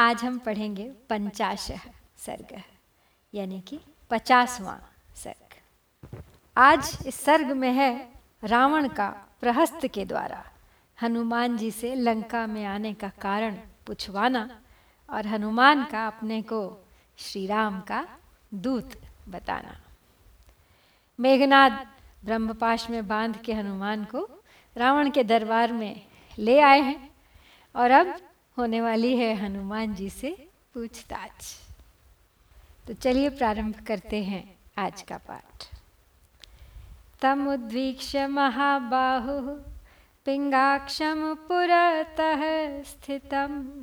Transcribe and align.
आज 0.00 0.22
हम 0.24 0.38
पढ़ेंगे 0.38 0.84
पंचाश 1.10 1.66
सर्ग, 2.18 2.62
यानी 3.34 3.60
कि 3.60 3.78
पचासवां 4.10 4.76
सर्ग। 5.14 5.56
आज 6.56 6.98
इस 7.06 7.14
सर्ग 7.14 7.46
में 7.46 7.72
है 7.72 8.08
रावण 8.44 8.88
का 8.88 9.08
प्रहस्त 9.40 9.86
के 9.86 10.04
द्वारा। 10.04 10.42
हनुमान 11.02 11.56
जी 11.56 11.70
से 11.70 11.94
लंका 11.94 12.46
में 12.46 12.64
आने 12.64 12.94
का 12.94 13.08
कारण 13.08 13.54
पूछवाना 13.86 14.60
और 15.08 15.26
हनुमान 15.26 15.84
का 15.84 16.06
अपने 16.06 16.42
को 16.42 16.62
श्री 17.18 17.46
राम 17.46 17.80
का 17.80 18.06
दूत 18.54 18.98
बताना। 19.28 19.80
मेघनाद 21.18 21.86
ब्रह्मपाश 22.24 22.90
में 22.90 23.06
बाँध 23.08 23.36
के 23.36 23.52
हनुमान 23.52 24.04
को 24.04 24.28
रावण 24.76 25.10
के 25.10 25.24
दरबार 25.24 25.72
में 25.72 26.06
ले 26.38 26.60
आए 26.60 26.80
हैं 26.80 27.10
और 27.74 27.90
अब 27.90 28.20
होने 28.60 28.80
वाली 28.80 29.16
है 29.16 29.34
हनुमान 29.34 29.94
जी 29.94 30.10
से 30.10 30.48
पूछताछ। 30.74 31.56
तो 32.86 32.94
चलिए 32.94 33.28
प्रारंभ 33.28 33.86
करते 33.86 34.24
हैं 34.24 34.58
आज 34.78 35.02
का 35.02 35.16
पाठ। 35.16 35.64
तमुद्वीक्ष्य 37.22 38.26
महाबाहु, 38.26 39.60
पिंगाक्षम 40.24 41.34
पुरतः 41.34 42.82
स्थितम। 42.82 43.80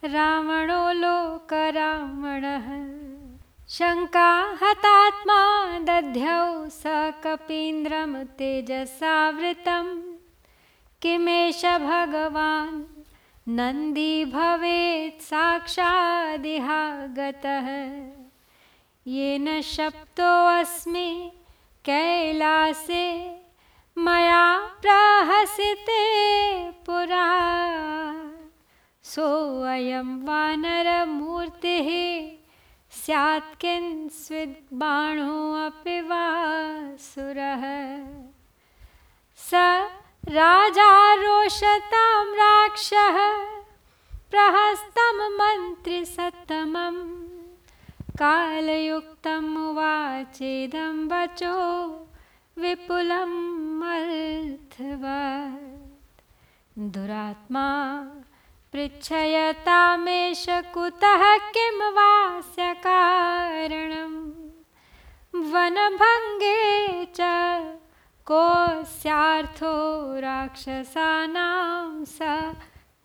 रावणो 0.06 0.92
लोकरावणः। 0.92 3.03
शङ्का 3.70 4.58
हतात्मा 4.64 5.70
दध्यौ 5.80 6.70
स 6.70 6.84
कपीन्द्रं 7.24 8.26
तेजसावृतं। 8.26 10.02
किमेष 11.02 11.66
भगवान्? 11.66 13.04
नन्दी 13.48 14.26
भवेत् 14.26 15.22
साक्षादिहागतः। 15.22 15.88
येन 19.08 19.62
शप्तोऽस्मि 19.62 21.32
कैलासे 21.86 23.36
मया 23.98 24.60
प्रहसिते 24.60 26.02
पुरा। 26.72 27.30
सोऽयं 29.04 30.26
वानरमूर्तिः 30.26 31.90
स्यात् 32.94 33.62
किंस्विद्बाणोऽपि 33.62 36.02
वा 36.02 36.28
सुरः। 36.98 37.64
स 39.38 39.50
राजा 40.30 41.14
रोषतां 41.14 42.26
राक्षः, 42.26 43.18
प्रहस्तं 44.32 45.38
मन्त्रिसत्तमं 45.40 46.98
कालयुक्तम् 48.22 49.68
उवाचेदं 49.68 51.08
वचो 51.08 51.58
विपुलम् 52.58 53.84
अर्थवत् 53.84 56.22
दुरात्मा 56.94 57.68
पृच्छयतामेष 58.74 60.46
कुतः 60.74 61.24
किं 61.56 61.78
वास्य 61.94 62.74
कारणं 62.86 64.14
वनभङ्गे 65.52 66.62
च 67.18 67.20
कोऽस्यार्थो 68.28 69.74
राक्षसानां 70.20 72.04
स 72.06 72.18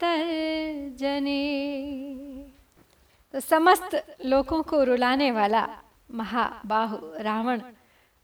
तर्जने। 0.01 1.45
तो 3.34 3.41
समस्त 3.41 3.91
लोगों 4.25 4.62
को 4.62 4.83
रुलाने 4.84 5.31
वाला 5.33 5.67
महाबाहु 6.15 6.99
रावण 7.21 7.61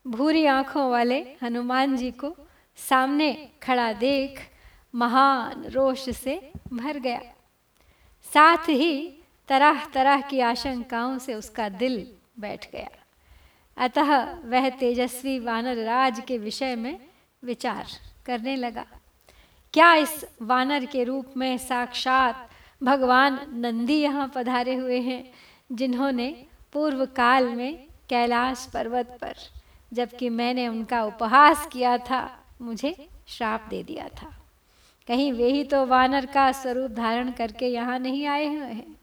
भूरी 0.06 0.44
आँखों 0.47 0.91
वाले 0.91 1.21
हनुमान 1.43 1.97
जी 1.97 2.10
को 2.10 2.34
सामने 2.78 3.31
खड़ा 3.62 3.93
देख 4.00 4.41
महान 4.94 5.65
रोष 5.75 6.09
से 6.16 6.41
भर 6.72 6.99
गया। 6.99 7.34
साथ 8.32 8.68
ही 8.68 9.22
तरह 9.48 9.84
तरह 9.84 10.20
की 10.20 10.40
आशंकाओं 10.40 11.18
से 11.18 11.34
उसका 11.34 11.68
दिल 11.68 12.06
बैठ 12.38 12.72
गया। 12.72 12.88
अतः 13.76 14.24
वह 14.44 14.68
तेजस्वी 14.68 15.38
वानर 15.38 15.76
राज 15.76 16.22
के 16.28 16.38
विषय 16.38 16.76
में 16.76 17.00
विचार 17.44 17.86
करने 18.26 18.56
लगा। 18.56 18.86
क्या 19.72 19.94
इस 19.94 20.24
वानर 20.42 20.84
के 20.84 21.04
रूप 21.04 21.34
में 21.36 21.58
साक्षात 21.58 22.50
भगवान 22.82 23.40
नंदी 23.52 24.00
यहाँ 24.00 24.32
पधारे 24.34 24.74
हुए 24.74 25.00
हैं, 25.00 25.30
जिन्होंने 25.72 26.46
पूर्व 26.72 27.06
काल 27.06 27.48
में 27.48 27.84
कैलाश 28.08 28.70
पर्वत 28.74 29.18
पर, 29.20 29.34
जबकि 29.92 30.28
मैंने 30.28 30.68
उनका 30.68 31.04
उपहास 31.04 31.68
किया 31.72 31.98
था, 31.98 32.44
मुझे 32.62 33.08
श्राप 33.26 33.66
दे 33.70 33.82
दिया 33.82 34.08
था? 34.08 34.44
कहीं 35.09 35.32
वे 35.32 35.50
ही 35.53 35.65
तो 35.65 35.84
वानर 35.87 36.26
का 36.26 36.50
स्वरूप 36.53 36.91
धारण 36.91 37.31
करके 37.32 37.66
यहाँ 37.66 37.98
नहीं 37.98 38.26
आए 38.26 38.47
हुए 38.47 38.66
हैं। 38.66 38.97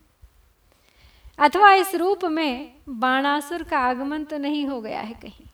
अथवा 1.39 1.73
इस 1.73 1.95
रूप 1.95 2.25
में 2.25 2.73
बाणासुर 2.89 3.63
का 3.63 3.79
आगमन 3.79 4.23
तो 4.23 4.37
नहीं 4.37 4.65
हो 4.67 4.81
गया 4.81 5.01
है 5.01 5.13
कहीं। 5.13 5.45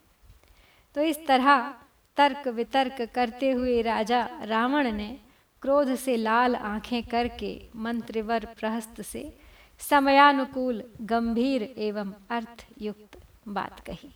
तो 0.96 1.02
इस 1.02 1.26
तरह 1.28 1.74
तर्क 2.18 2.48
वितर्क 2.48 3.02
करते 3.16 3.52
हुए 3.52 3.82
राजा 3.82 4.28
रावण 4.44 4.92
ने 4.92 5.18
क्रोध 5.62 5.96
से 5.96 6.16
लाल 6.16 6.56
आँखें 6.56 7.04
करके 7.04 7.62
मंत्रिवर 7.76 8.46
प्रहस्त 8.60 9.02
से 9.02 9.38
समयानुकूल, 9.82 10.84
गंभीर 11.02 11.64
एवं 11.78 12.14
अर्थयुक्त 12.30 13.18
बात 13.48 13.80
कही। 13.80 14.10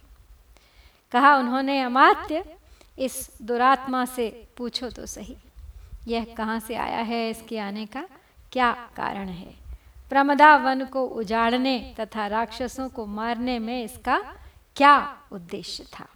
कहा 1.11 1.35
उन्होंने, 1.35 1.81
अमात्य, 1.81 2.43
इस 2.99 3.29
दुरात्मा 3.41 4.05
से 4.05 4.47
पूछो 4.57 4.89
तो 4.89 5.05
सही। 5.05 5.37
यह 6.07 6.33
कहाँ 6.37 6.59
से 6.59 6.75
आया 6.75 6.99
है 6.99 7.29
इसके 7.29 7.57
आने 7.57 7.85
का 7.85 8.07
क्या 8.51 8.71
कारण 8.71 9.27
है? 9.27 9.55
प्रमदा 10.09 10.55
वन 10.55 10.85
को 10.85 11.05
उजाड़ने 11.05 11.95
तथा 11.99 12.27
राक्षसों 12.27 12.89
को 12.89 13.05
मारने 13.05 13.59
में 13.59 13.83
इसका 13.83 14.23
क्या 14.75 15.17
उद्देश्य 15.31 15.83
था? 15.83 16.07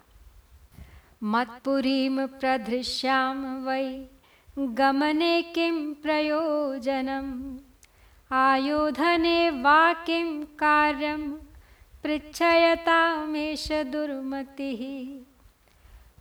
मत्पुरीम 1.23 2.27
प्रधृश्याम 2.27 3.65
वै, 3.65 4.05
गमने 4.59 5.41
किम 5.41 5.93
प्रयोजनम? 5.93 7.57
आयोधने 8.35 9.49
वा 9.49 9.93
कार्यम? 10.43 11.31
पृच्छयतामेष 12.03 13.71
दुर्मतिः। 13.71 15.25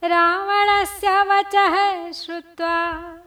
रावणस्य 0.09 1.23
वचः 1.23 2.11
श्रुत्वा 2.13 3.19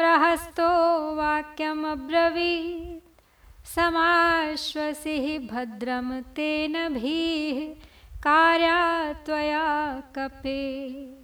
प्रहस्तो 0.00 1.14
वाक्यमब्रवीत्। 1.14 3.20
समाश्वसिः 3.66 5.46
भद्रं 5.46 6.22
तेन 6.22 6.88
भीः, 6.88 7.84
कार्या 8.22 9.12
त्वया 9.12 10.02
कपे। 10.18 11.14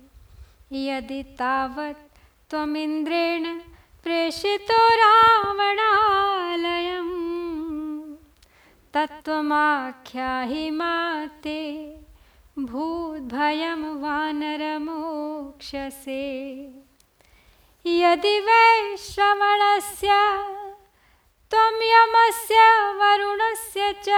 यदि 0.73 1.23
तावत् 1.23 2.19
त्वमिन्द्रेण 2.51 3.61
प्रेषितो 4.05 4.89
रावणालयं 4.89 7.09
तत्त्वमाख्याहि 8.95 10.71
माते 10.71 11.95
भूद्भयं 12.59 14.03
वानरमोक्षसे। 14.03 16.86
यदि 17.89 18.41
वै 18.41 18.97
श्रवणस्य, 18.97 20.09
त्वं 21.51 21.83
यमस्य, 21.83 22.93
वरुणस्य 22.93 23.93
च, 23.93 24.09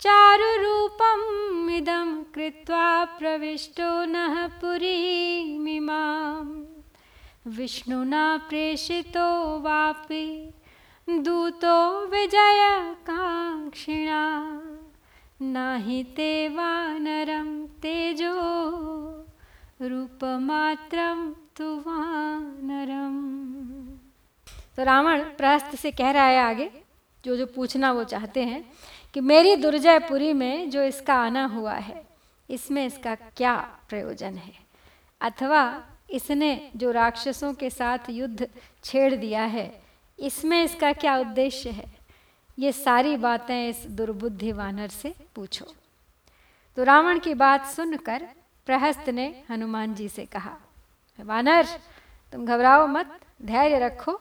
चारुरूपम् 0.00 1.70
इदं 1.70 2.22
कृत्वा 2.22 3.04
प्रविष्टो 3.04 4.04
नः 4.04 4.46
पुरीमिमाम् 4.46 6.64
विष्णुना 7.46 8.40
प्रेषितो 8.48 9.60
वापि, 9.60 10.54
दूतो 11.10 12.06
विजयकाङ्क्षिणा। 12.06 14.60
नहि 15.42 16.02
ते 16.02 16.48
वानरं 16.48 17.66
तेजो, 17.66 18.34
रूपमात्रं 19.82 21.43
तु 21.56 21.64
वानरम। 21.64 23.16
तो 24.76 24.84
रावण 24.84 25.20
प्रहस्त 25.20 25.74
से 25.76 25.90
कह 25.90 26.10
रहा 26.10 26.24
है 26.24 26.38
आगे 26.38 26.70
जो 27.24 27.36
जो 27.36 27.46
पूछना 27.46 27.92
वो 27.92 28.04
चाहते 28.04 28.42
हैं, 28.44 28.64
कि 29.14 29.20
मेरी 29.20 29.56
दुर्जयपुरी 29.56 30.32
में 30.32 30.70
जो 30.70 30.82
इसका 30.82 31.14
आना 31.14 31.44
हुआ 31.44 31.72
है, 31.72 32.04
इसमें 32.50 32.86
इसका 32.86 33.14
क्या 33.14 33.54
प्रयोजन 33.88 34.34
है? 34.34 34.52
अथवा 35.20 35.82
इसने 36.10 36.70
जो 36.76 36.90
राक्षसों 36.90 37.52
के 37.54 37.70
साथ 37.70 38.10
युद्ध 38.10 38.48
छेड़ 38.84 39.14
दिया 39.14 39.44
है, 39.44 39.82
इसमें 40.18 40.64
इसका 40.64 40.92
क्या 40.92 41.16
उद्देश्य 41.18 41.70
है? 41.70 41.86
ये 42.58 42.72
सारी 42.72 43.16
बातें 43.16 43.68
इस 43.68 43.86
दुर्बुद्धि 43.86 44.52
वानर 44.52 44.88
से 44.88 45.14
पूछो। 45.34 45.74
तो 46.76 46.84
रावण 46.84 47.18
की 47.18 47.34
बात 47.34 47.66
सुनकर 47.66 48.28
प्रहस्त 48.66 49.08
ने 49.08 49.44
हनुमान 49.50 49.94
जी 49.94 50.08
से 50.08 50.26
कहा 50.26 50.56
वानर, 51.18 51.66
तुम 52.32 52.44
घबराओ 52.46 52.86
मत, 52.86 53.18
धैर्य 53.42 53.78
रखो। 53.78 54.12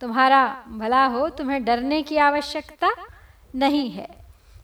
तुम्हारा 0.00 0.42
भला 0.70 1.04
हो, 1.06 1.28
तुम्हें 1.28 1.64
डरने 1.64 2.02
की 2.02 2.16
आवश्यकता 2.18 2.90
नहीं 3.54 3.90
है। 3.90 4.08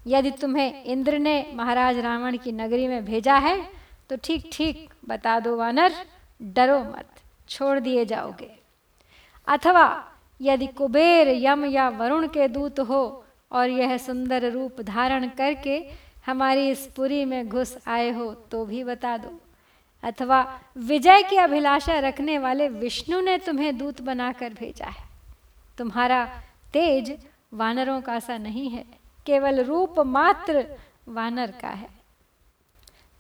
यदि 0.07 0.31
तुम्हें 0.31 0.85
इंद्र 0.85 1.19
ने 1.19 1.35
महाराज 1.55 1.99
रावण 1.99 2.37
की 2.37 2.53
नगरी 2.53 2.87
में 2.89 3.05
भेजा 3.05 3.37
है 3.37 3.57
तो 4.11 4.17
ठीक 4.25 4.49
ठीक 4.53 4.89
बता 5.09 5.39
दो 5.41 5.57
वानर, 5.57 5.93
डरो 6.41 6.79
मत, 6.81 7.09
छोड़ 7.49 7.79
दिए 7.81 8.05
जाओगे। 8.05 8.51
अथवा 9.49 9.87
यदि 10.41 10.67
कुबेर, 10.69 11.29
यम 11.29 11.65
या 11.65 11.89
वरुण 11.91 12.27
के 12.29 12.49
दूत 12.49 12.81
हो 12.81 13.03
और 13.53 13.71
यह 13.71 13.97
सुंदर 13.99 14.51
रूप 14.53 14.81
धारण 14.83 15.29
करके 15.31 15.79
हमारी 16.27 16.69
इस 16.71 16.87
पुरी 16.97 17.25
में 17.25 17.49
घुस 17.49 17.77
आए 17.87 18.11
हो 18.11 18.33
तो 18.51 18.65
भी 18.65 18.83
बता 18.85 19.17
दो। 19.17 19.39
अथवा 20.03 20.41
विजय 20.77 21.23
की 21.23 21.37
अभिलाषा 21.37 21.99
रखने 21.99 22.39
वाले 22.39 22.69
विष्णु 22.69 23.21
ने 23.21 23.39
तुम्हें 23.39 23.77
दूत 23.79 24.01
बनाकर 24.01 24.55
भेजा 24.55 24.87
है। 24.87 25.07
तुम्हारा 25.79 26.25
तेज 26.73 27.17
वानरों 27.55 28.01
का 28.01 28.19
सा 28.21 28.39
नहीं 28.39 28.69
है, 28.71 28.85
केवल 29.27 29.61
रूप 29.65 30.01
मात्र 30.01 30.65
वानर 31.09 31.51
का 31.61 31.69
है। 31.69 31.89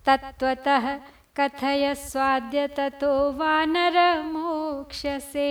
तत्वतः 0.07 0.97
कथय 1.37 1.95
स्वाद्य 1.95 2.67
ततो 2.69 3.33
वानर 3.33 4.23
मोक्ष 4.23 5.07
से 5.33 5.51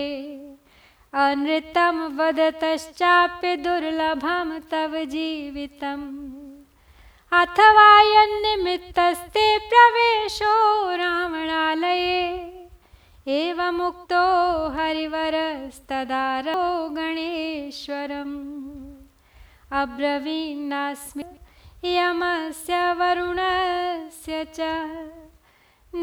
अनृतम 1.14 2.04
वदतश्चाप्य 2.18 3.56
दुर्लभम 3.58 4.58
तव 4.72 5.04
जीवितम। 5.06 6.27
अथवा 7.32 8.02
यन्निमित्तस्ते 8.02 9.58
प्रवेशो 9.58 10.52
रावणालये। 10.96 12.22
एवमुक्तो 13.28 14.24
हरिवरस्तदारो 14.76 16.64
गणेश्वरम्। 16.90 18.38
अब्रवीन्नास्मि 19.82 21.26
यमस्य 21.98 22.94
वरुणस्य 22.94 24.46
च 24.56 24.60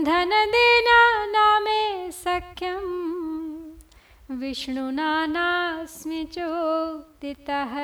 धनदेना 0.05 1.01
नामे 1.27 2.11
सख्यं 2.11 2.85
विष्णुना 4.41 5.27
नास्मि 5.27 6.25
चोक्तितः। 6.25 7.75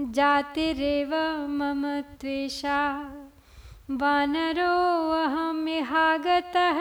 जातिरेव 0.00 1.14
मम 1.48 2.00
त्वेषा। 2.00 2.80
वानरोऽहमिहागतः 3.90 6.78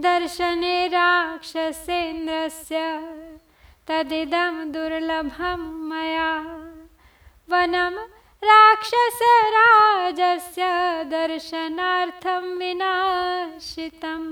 दर्शने 0.00 0.88
राक्षसेन्द्रस्य। 0.88 2.78
तदिदं 3.88 4.72
दुर्लभं 4.72 5.60
मया। 5.88 6.32
वनं 7.50 7.94
राक्षसराजस्य 8.44 10.62
दर्शनार्थं 11.04 12.58
विनाशितं 12.58 14.22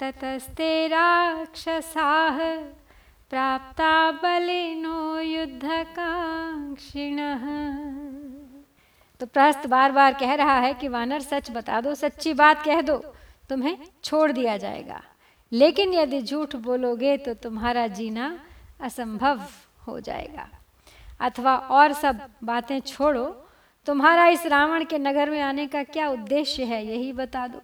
ततस्ते 0.00 0.86
राक्षसाः 0.86 2.38
प्राप्ता 3.30 4.10
बलिनो 4.10 5.20
युद्धकांक्षिणः 5.20 6.14
तो 9.20 9.26
प्रहस्त 9.26 9.66
बार 9.66 9.92
बार 9.92 10.14
कह 10.14 10.34
रहा 10.34 10.58
है 10.58 10.72
कि 10.74 10.88
वानर, 10.88 11.20
सच 11.20 11.50
बता 11.50 11.80
दो, 11.80 11.94
सच्ची 11.94 12.34
बात 12.34 12.62
कह 12.64 12.80
दो, 12.80 12.96
तुम्हें 13.48 13.76
छोड़ 14.04 14.32
दिया 14.32 14.56
जाएगा। 14.56 15.02
लेकिन 15.52 15.94
यदि 15.94 16.22
झूठ 16.22 16.56
बोलोगे 16.56 17.16
तो 17.16 17.34
तुम्हारा 17.34 17.86
जीना 17.86 18.38
असंभव 18.80 19.40
हो 19.86 20.00
जाएगा। 20.00 20.48
अथवा 21.20 21.56
और 21.56 21.92
सब 21.92 22.20
बातें 22.44 22.80
छोड़ो, 22.80 23.24
तुम्हारा 23.86 24.26
इस 24.26 24.46
रावण 24.46 24.84
के 24.84 24.98
नगर 24.98 25.30
में 25.30 25.40
आने 25.40 25.66
का 25.66 25.82
क्या 25.84 26.08
उद्देश्य 26.08 26.64
है, 26.64 26.86
यही 26.86 27.12
बता 27.12 27.46
दो। 27.46 27.60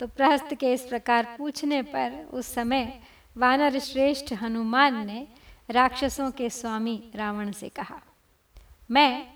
तो 0.00 0.06
प्रहस्त 0.06 0.54
के 0.54 0.72
इस 0.72 0.82
प्रकार 0.82 1.34
पूछने 1.38 1.82
पर 1.82 2.28
उस 2.32 2.54
समय 2.54 3.00
वानर 3.36 3.78
श्रेष्ठ 3.78 4.32
हनुमान 4.32 5.06
ने 5.06 5.26
राक्षसों 5.70 6.30
के 6.30 6.48
स्वामी 6.50 7.02
रावण 7.16 7.50
से 7.52 7.68
कहा, 7.68 8.00
मैं 8.90 9.26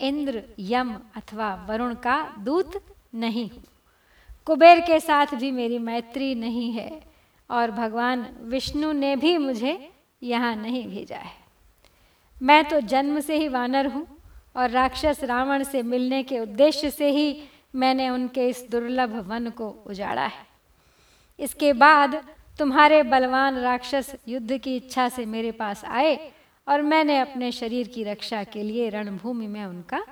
इंद्र, 0.00 0.42
यम 0.60 0.94
अथवा 1.16 1.54
वरुण 1.68 1.94
का 1.94 2.22
दूत 2.38 2.80
नहीं 3.14 3.48
हूँ। 3.50 3.62
कुबेर 4.46 4.80
के 4.80 4.98
साथ 5.00 5.34
भी 5.34 5.50
मेरी 5.50 5.78
मैत्री 5.80 6.34
नहीं 6.34 6.72
है 6.72 6.90
और 7.50 7.70
भगवान 7.70 8.26
विष्णु 8.42 8.92
ने 8.92 9.14
भी 9.16 9.36
मुझे 9.38 9.78
यहाँ 10.22 10.54
नहीं 10.56 10.86
भेजा 10.88 11.16
है। 11.16 11.40
मैं 12.36 12.64
तो 12.64 12.80
जन्म 12.82 13.20
से 13.20 13.36
ही 13.38 13.48
वानर 13.48 13.86
हूँ 13.86 14.06
और 14.56 14.70
राक्षस 14.70 15.22
रावण 15.24 15.62
से 15.64 15.82
मिलने 15.84 16.22
के 16.22 16.38
उद्देश्य 16.38 16.90
से 16.90 17.10
ही 17.10 17.42
मैंने 17.74 18.08
उनके 18.10 18.48
इस 18.48 18.66
दुर्लभ 18.70 19.14
वन 19.28 19.50
को 19.50 19.68
उजाड़ा 19.86 20.24
है। 20.24 20.46
इसके 21.38 21.72
बाद 21.72 22.22
तुम्हारे 22.58 23.02
बलवान 23.02 23.58
राक्षस 23.58 24.14
युद्ध 24.28 24.58
की 24.58 24.76
इच्छा 24.76 25.08
से 25.08 25.24
मेरे 25.26 25.50
पास 25.52 25.84
आए 25.84 26.32
और 26.66 26.82
मैंने 26.82 27.18
अपने 27.18 27.52
शरीर 27.52 27.88
की 27.88 28.04
रक्षा 28.04 28.44
के 28.44 28.62
लिए 28.62 28.88
रणभूमि 28.88 29.46
में 29.46 29.64
उनका 29.64 30.02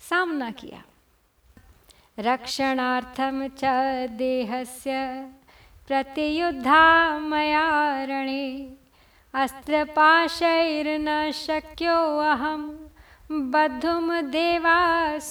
सामना 0.00 0.50
किया। 0.50 0.82
रक्षणार्थं 2.18 3.48
च 3.48 3.64
देहस्य 4.10 4.92
प्रतियुद्धा 5.88 7.18
मया 7.18 8.04
रणे, 8.04 8.48
अस्त्रपाशैर्न 9.34 11.08
शक्योऽहं 11.34 12.62
बद्धुं 13.50 14.06
देवासुरैरपि। 14.30 15.22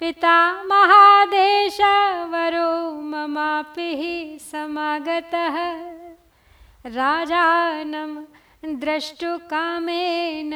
पिता 0.00 0.38
महादेशवरो 0.68 2.72
ममापि 3.10 3.92
समागतः। 4.42 5.56
राजानं 6.96 8.10
द्रष्टुकामेन 8.82 10.52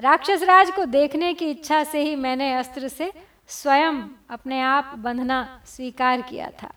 राक्षस 0.00 0.42
राज 0.42 0.70
को 0.70 0.84
देखने 0.84 1.34
की 1.34 1.50
इच्छा 1.50 1.84
से 1.84 2.02
ही 2.02 2.16
मैंने 2.16 2.52
अस्त्र 2.54 2.88
से 2.88 3.12
स्वयं 3.48 4.02
अपने 4.30 4.60
आप 4.60 4.94
बंधना 4.98 5.62
स्वीकार 5.66 6.22
किया 6.22 6.50
था। 6.62 6.72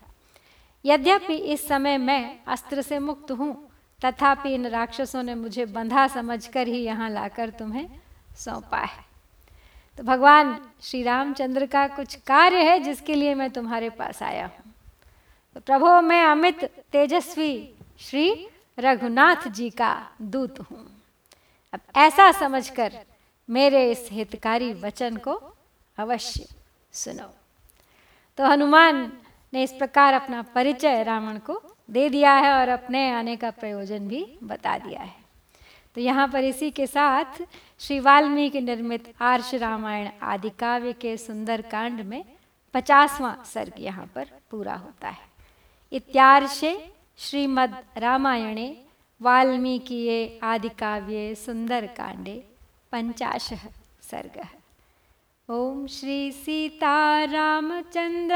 यद्यपि 0.84 1.34
इस 1.34 1.66
समय 1.68 1.98
मैं 1.98 2.38
अस्त्र 2.46 2.82
से 2.82 2.98
मुक्त 2.98 3.30
हूँ 3.30 3.69
तथापि 4.02 4.54
इन 4.54 4.66
राक्षसों 4.66 5.22
ने 5.22 5.34
मुझे 5.34 5.64
बंधा 5.66 6.06
समझकर 6.06 6.66
ही 6.66 6.82
यहाँ 6.82 7.10
लाकर 7.10 7.50
तुम्हें 7.50 7.88
सौंपा 8.36 8.78
है। 8.78 9.04
तो 9.98 10.02
भगवान 10.02 10.56
श्री 10.82 11.02
रामचंद्र 11.02 11.66
का 11.66 11.86
कुछ 11.86 12.14
कार्य 12.26 12.62
है 12.62 12.78
जिसके 12.78 13.14
लिए 13.14 13.34
मैं 13.34 13.50
तुम्हारे 13.50 13.90
पास 13.90 14.22
आया 14.22 14.44
हूँ। 14.46 14.72
तो 15.54 15.60
प्रभु, 15.60 16.00
मैं 16.00 16.24
अमित 16.24 16.64
तेजस्वी 16.92 17.74
श्री 18.00 18.48
रघुनाथ 18.78 19.48
जी 19.48 19.70
का 19.70 19.94
दूत 20.22 20.60
हूँ। 20.60 20.86
अब 21.74 21.80
ऐसा 21.96 22.30
समझकर 22.32 22.98
मेरे 23.48 23.90
इस 23.90 24.08
हितकारी 24.12 24.72
वचन 24.74 25.16
को 25.16 25.40
अवश्य 25.98 26.46
सुनो। 26.92 27.28
तो 28.38 28.46
हनुमान 28.46 29.12
ने 29.52 29.62
इस 29.62 29.72
प्रकार 29.72 30.14
अपना 30.14 30.42
परिचय 30.54 31.02
रावण 31.02 31.38
को 31.38 31.62
दे 31.90 32.08
दिया 32.08 32.32
है 32.34 32.52
और 32.52 32.68
अपने 32.68 33.10
आने 33.10 33.36
का 33.36 33.50
प्रयोजन 33.50 34.08
भी 34.08 34.26
बता 34.42 34.76
दिया 34.78 35.00
है। 35.00 35.14
तो 35.96 36.00
यहाँ 36.00 36.28
पर 36.28 36.44
इसी 36.44 36.70
के 36.70 36.86
साथ 36.86 37.42
श्री 37.80 38.00
वाल्मीकि 38.00 38.60
निर्मित 38.60 39.12
आर्ष 39.20 39.54
रामायण 39.54 40.08
आदि 40.22 40.50
काव्य 40.50 40.92
के 40.92 41.16
सुंदर 41.16 41.60
कांड 41.62 42.00
में 42.00 42.24
पचासवां 42.74 43.34
सर्ग 43.44 43.72
यहाँ 43.78 44.06
पर 44.14 44.26
पूरा 44.50 44.74
होता 44.74 45.08
है। 45.08 45.28
इत्यार्षे 45.92 46.72
श्रीमद् 47.18 47.98
रामायणे 47.98 48.68
वाल्मीकि 49.20 50.38
आदि 50.42 50.68
काव्ये 50.78 51.34
सुंदर 51.34 51.86
कांडे 51.96 52.36
पंचाश 52.92 53.52
सर्ग। 54.02 54.40
ओम 55.48 55.86
श्री 55.86 56.32
सीता 56.32 57.24
रामचंद्राभ्याम 57.24 58.30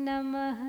नमः। 0.00 0.60